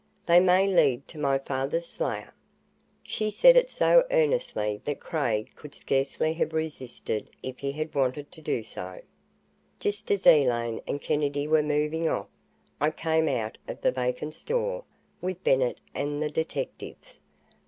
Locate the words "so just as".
8.63-10.25